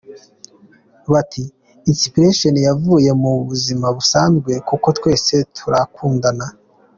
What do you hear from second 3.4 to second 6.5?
buzima busanzwe kuko twese turakundana.